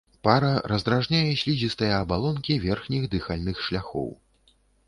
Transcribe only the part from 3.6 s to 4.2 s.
шляхоў.